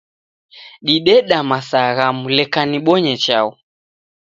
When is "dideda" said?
0.85-1.37